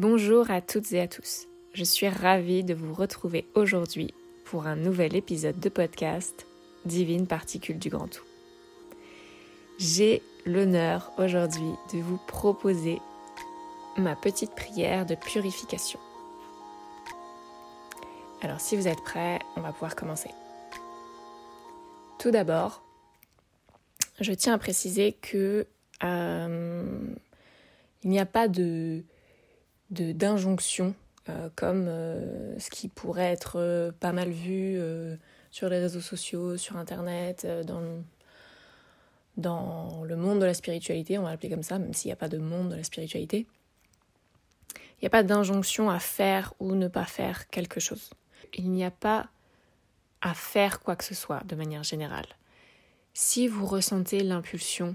[0.00, 1.46] Bonjour à toutes et à tous.
[1.74, 4.14] Je suis ravie de vous retrouver aujourd'hui
[4.46, 6.46] pour un nouvel épisode de podcast
[6.86, 8.24] Divine Particule du Grand Tout.
[9.78, 12.98] J'ai l'honneur aujourd'hui de vous proposer
[13.98, 16.00] ma petite prière de purification.
[18.40, 20.30] Alors si vous êtes prêts, on va pouvoir commencer.
[22.18, 22.82] Tout d'abord,
[24.18, 25.66] je tiens à préciser que
[26.02, 27.14] euh,
[28.02, 29.04] il n'y a pas de
[29.90, 30.94] d'injonction
[31.28, 34.80] euh, comme euh, ce qui pourrait être pas mal vu
[35.50, 38.02] sur les réseaux sociaux, sur internet, dans,
[39.36, 42.16] dans le monde de la spiritualité, on va l'appeler comme ça, même s'il n'y a
[42.16, 43.46] pas de monde de la spiritualité.
[44.74, 48.10] Il n'y a pas d'injonction à faire ou ne pas faire quelque chose.
[48.54, 49.28] Il n'y a pas
[50.20, 52.26] à faire quoi que ce soit de manière générale.
[53.14, 54.94] Si vous ressentez l'impulsion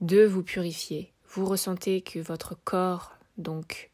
[0.00, 3.90] de vous purifier, vous ressentez que votre corps, donc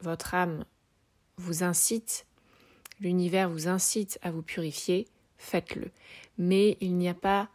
[0.00, 0.64] votre âme,
[1.38, 2.26] vous incite,
[3.00, 5.06] l'univers vous incite à vous purifier,
[5.38, 5.90] faites-le.
[6.38, 7.48] Mais il n'y a pas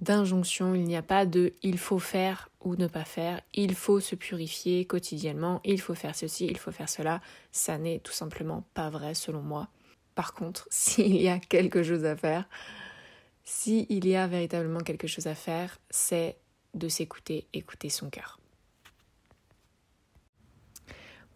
[0.00, 4.00] d'injonction, il n'y a pas de il faut faire ou ne pas faire, il faut
[4.00, 7.20] se purifier quotidiennement, il faut faire ceci, il faut faire cela.
[7.52, 9.68] Ça n'est tout simplement pas vrai selon moi.
[10.14, 12.48] Par contre, s'il y a quelque chose à faire,
[13.44, 16.36] s'il y a véritablement quelque chose à faire, c'est
[16.74, 18.38] de s'écouter, écouter son cœur.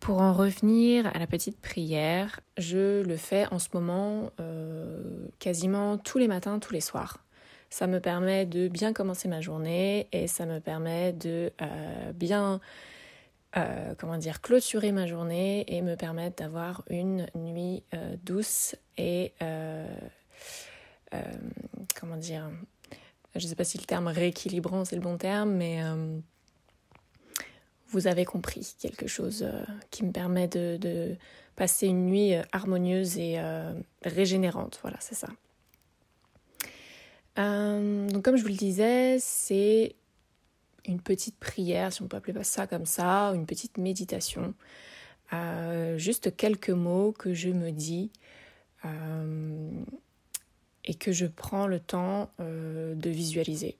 [0.02, 5.96] Pour en revenir à la petite prière, je le fais en ce moment euh, quasiment
[5.96, 7.24] tous les matins, tous les soirs.
[7.70, 12.58] Ça me permet de bien commencer ma journée et ça me permet de euh, bien
[13.56, 17.84] euh, comment dire, clôturer ma journée et me permettre d'avoir une nuit
[18.24, 19.32] douce et
[21.94, 22.50] comment dire,
[23.36, 25.80] je ne sais pas si le terme rééquilibrant c'est le bon terme, mais
[27.92, 29.46] vous avez compris quelque chose
[29.90, 31.16] qui me permet de,
[31.54, 33.38] passer une nuit harmonieuse et
[34.02, 34.78] régénérante.
[34.82, 35.28] Voilà, c'est ça.
[37.36, 39.94] donc comme je vous le disais, c'est
[40.86, 44.54] une petite prière, si on peut appeler ça comme ça, une petite méditation.
[45.32, 48.10] Euh, juste quelques mots que je me dis
[48.84, 49.70] euh,
[50.84, 53.78] et que je prends le temps euh, de visualiser.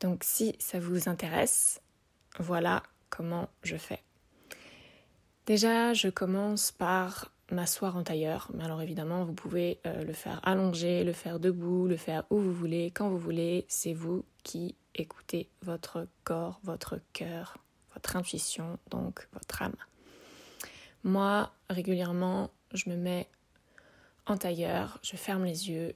[0.00, 1.80] Donc si ça vous intéresse,
[2.38, 4.02] voilà comment je fais.
[5.46, 8.50] Déjà, je commence par m'asseoir en tailleur.
[8.54, 12.52] Mais alors évidemment, vous pouvez le faire allongé, le faire debout, le faire où vous
[12.52, 13.64] voulez, quand vous voulez.
[13.68, 17.56] C'est vous qui écoutez votre corps, votre cœur,
[17.94, 19.76] votre intuition, donc votre âme.
[21.04, 23.28] Moi, régulièrement, je me mets
[24.26, 25.94] en tailleur, je ferme les yeux,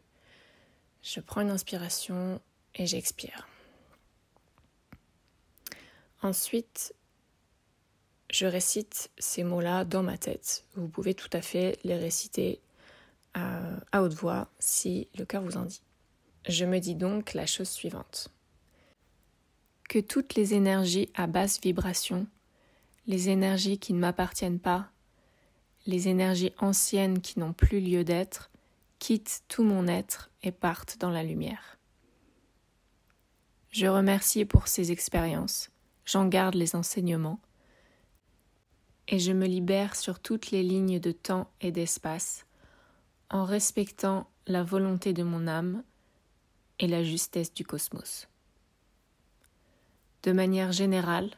[1.02, 2.40] je prends une inspiration
[2.74, 3.46] et j'expire.
[6.22, 6.94] Ensuite,
[8.32, 10.64] je récite ces mots-là dans ma tête.
[10.74, 12.60] Vous pouvez tout à fait les réciter
[13.34, 13.60] à,
[13.92, 15.82] à haute voix si le cœur vous en dit.
[16.48, 18.32] Je me dis donc la chose suivante
[19.92, 22.26] que toutes les énergies à basse vibration,
[23.06, 24.88] les énergies qui ne m'appartiennent pas,
[25.86, 28.50] les énergies anciennes qui n'ont plus lieu d'être,
[28.98, 31.76] quittent tout mon être et partent dans la lumière.
[33.70, 35.70] Je remercie pour ces expériences,
[36.06, 37.38] j'en garde les enseignements,
[39.08, 42.46] et je me libère sur toutes les lignes de temps et d'espace,
[43.30, 45.82] en respectant la volonté de mon âme
[46.78, 48.28] et la justesse du cosmos
[50.22, 51.30] de manière générale,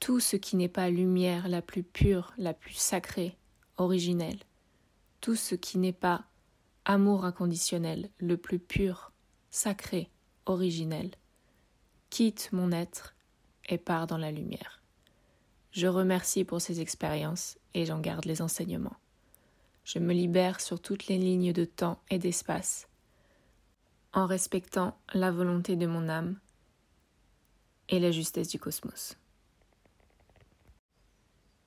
[0.00, 3.36] tout ce qui n'est pas lumière la plus pure, la plus sacrée,
[3.76, 4.38] originelle,
[5.20, 6.24] tout ce qui n'est pas
[6.84, 9.12] amour inconditionnel, le plus pur,
[9.50, 10.10] sacré,
[10.46, 11.10] originel,
[12.10, 13.14] quitte mon être
[13.68, 14.83] et part dans la lumière.
[15.74, 18.96] Je remercie pour ces expériences et j'en garde les enseignements.
[19.82, 22.86] Je me libère sur toutes les lignes de temps et d'espace,
[24.12, 26.38] en respectant la volonté de mon âme
[27.88, 29.18] et la justesse du cosmos.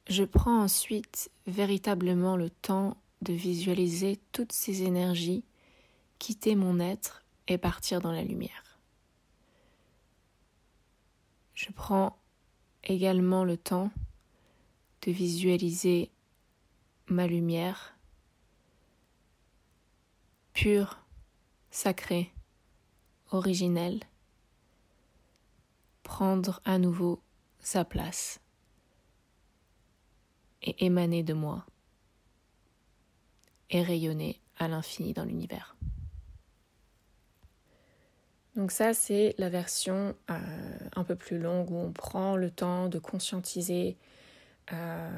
[0.07, 5.44] Je prends ensuite véritablement le temps de visualiser toutes ces énergies
[6.18, 8.80] quitter mon être et partir dans la lumière.
[11.56, 12.18] Je prends
[12.88, 13.92] également le temps
[15.04, 16.10] de visualiser
[17.07, 17.95] ma lumière
[20.54, 21.00] pure,
[21.69, 22.34] sacrée,
[23.31, 24.00] originelle,
[26.04, 27.22] prendre à nouveau
[27.60, 28.39] sa place
[30.63, 31.66] et émaner de moi
[33.69, 35.76] et rayonner à l'infini dans l'univers.
[38.57, 40.36] Donc ça, c'est la version euh,
[40.95, 43.98] un peu plus longue où on prend le temps de conscientiser
[44.74, 45.09] euh,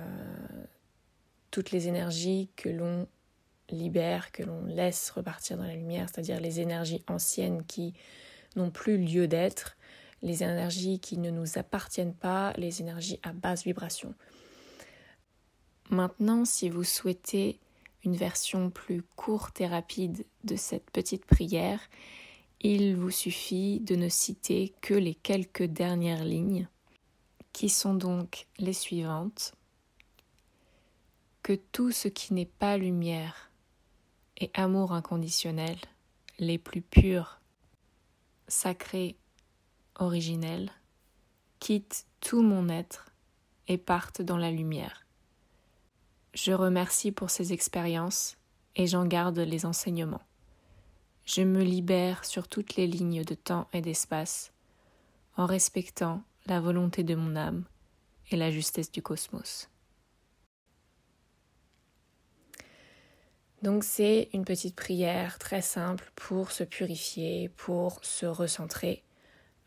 [1.50, 3.07] toutes les énergies que l'on
[3.69, 7.94] libère, que l'on laisse repartir dans la lumière, c'est-à-dire les énergies anciennes qui
[8.57, 9.77] n'ont plus lieu d'être,
[10.21, 14.13] les énergies qui ne nous appartiennent pas, les énergies à basse vibration.
[15.89, 17.57] Maintenant, si vous souhaitez
[18.03, 21.80] une version plus courte et rapide de cette petite prière,
[22.61, 26.67] il vous suffit de ne citer que les quelques dernières lignes,
[27.53, 29.53] qui sont donc les suivantes.
[31.41, 33.50] Que tout ce qui n'est pas lumière
[34.38, 35.77] et amour inconditionnel,
[36.38, 37.39] les plus purs,
[38.47, 39.15] sacrés,
[39.95, 40.71] originels,
[41.59, 43.11] quitte tout mon être
[43.67, 45.06] et parte dans la lumière.
[46.33, 48.38] Je remercie pour ces expériences
[48.75, 50.21] et j'en garde les enseignements.
[51.31, 54.51] Je me libère sur toutes les lignes de temps et d'espace
[55.37, 57.65] en respectant la volonté de mon âme
[58.31, 59.69] et la justesse du cosmos.
[63.61, 69.03] Donc c'est une petite prière très simple pour se purifier, pour se recentrer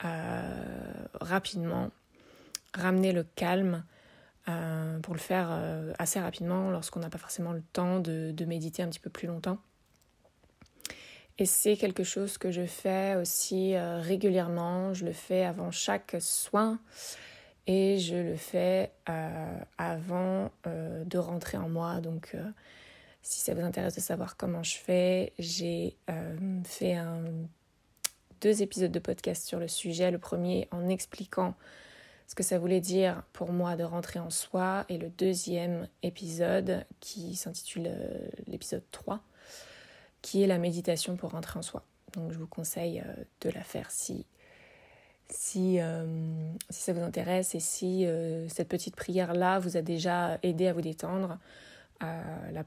[0.05, 1.93] euh, rapidement,
[2.75, 3.85] ramener le calme
[4.49, 8.83] euh, pour le faire euh, assez rapidement lorsqu'on n'a pas forcément le temps de, méditer
[8.83, 9.59] un petit peu plus longtemps.
[11.39, 14.95] Et c'est quelque chose que je fais aussi régulièrement.
[14.95, 16.79] Je le fais avant chaque soin
[17.67, 18.93] et je le fais
[19.79, 22.01] avant de rentrer en moi.
[22.01, 22.37] Donc,
[23.23, 25.97] si ça vous intéresse de savoir comment je fais, j'ai
[26.65, 27.25] fait un
[28.43, 30.11] deux épisodes de podcast sur le sujet.
[30.11, 31.55] Le premier en expliquant
[32.27, 36.85] ce que ça voulait dire pour moi de rentrer en soi et le deuxième épisode
[37.01, 39.21] qui s'intitule euh, l'épisode 3
[40.23, 41.83] qui est la méditation pour rentrer en soi.
[42.15, 44.23] Donc je vous conseille euh, de la faire euh,
[45.31, 45.79] si
[46.71, 48.07] ça vous intéresse et si
[48.49, 51.39] cette petite prière-là vous a déjà aidé à vous détendre.
[52.01, 52.65] la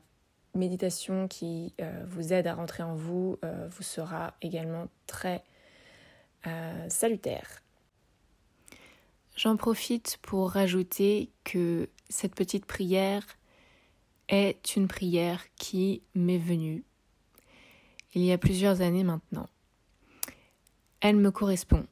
[0.53, 1.73] méditation qui
[2.05, 3.37] vous aide à rentrer en vous
[3.69, 5.43] vous sera également très
[6.47, 7.63] euh, salutaire.
[9.35, 13.25] J'en profite pour rajouter que cette petite prière
[14.29, 16.83] est une prière qui m'est venue
[18.15, 19.47] il y a plusieurs années maintenant.
[21.01, 21.85] Elle me correspond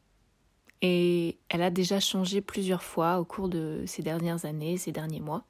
[0.81, 5.19] et elle a déjà changé plusieurs fois au cours de ces dernières années, ces derniers
[5.19, 5.45] mois,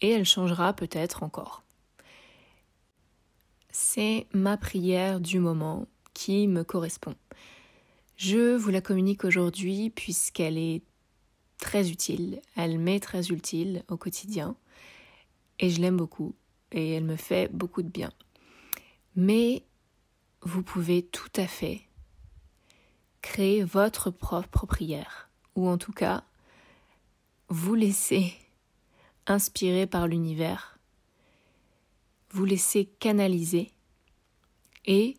[0.00, 1.62] et elle changera peut-être encore.
[3.70, 7.14] C'est ma prière du moment qui me correspond.
[8.16, 10.82] Je vous la communique aujourd'hui puisqu'elle est
[11.58, 14.56] très utile, elle m'est très utile au quotidien
[15.58, 16.34] et je l'aime beaucoup
[16.70, 18.12] et elle me fait beaucoup de bien.
[19.14, 19.62] Mais
[20.42, 21.82] vous pouvez tout à fait
[23.20, 26.24] créer votre propre prière ou en tout cas
[27.48, 28.34] vous laisser
[29.26, 30.78] inspirer par l'univers,
[32.30, 33.70] vous laisser canaliser
[34.84, 35.16] et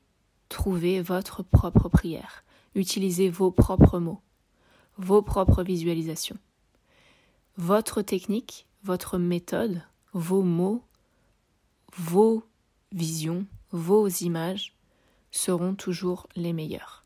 [0.49, 2.43] trouver votre propre prière.
[2.75, 4.21] Utilisez vos propres mots,
[4.97, 6.37] vos propres visualisations.
[7.55, 10.83] Votre technique, votre méthode, vos mots,
[11.95, 12.43] vos
[12.91, 14.73] visions, vos images
[15.33, 17.03] seront toujours les meilleurs.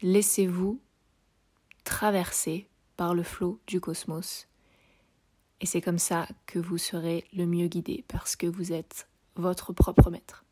[0.00, 0.80] Laissez-vous
[1.84, 2.66] traverser
[2.96, 4.48] par le flot du cosmos.
[5.60, 9.72] Et c'est comme ça que vous serez le mieux guidé parce que vous êtes votre
[9.72, 10.44] propre maître.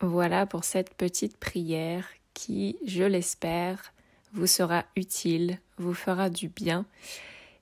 [0.00, 3.92] Voilà pour cette petite prière qui, je l'espère,
[4.32, 6.86] vous sera utile, vous fera du bien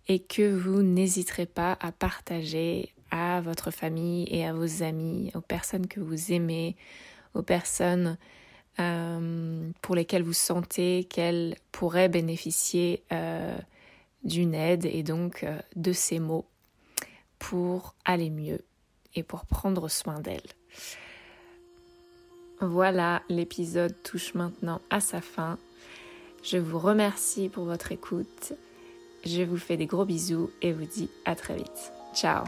[0.09, 5.41] et que vous n'hésiterez pas à partager à votre famille et à vos amis, aux
[5.41, 6.77] personnes que vous aimez,
[7.37, 8.17] aux personnes
[8.79, 13.57] euh, pour lesquelles vous sentez qu'elles pourraient bénéficier euh,
[14.25, 16.47] d'une aide et donc euh, de ces mots
[17.39, 18.61] pour aller mieux
[19.15, 20.41] et pour prendre soin d'elles.
[22.61, 25.59] Voilà, l'épisode touche maintenant à sa fin.
[26.43, 28.53] Je vous remercie pour votre écoute.
[29.25, 31.93] Je vous fais des gros bisous et vous dis à très vite.
[32.15, 32.45] Ciao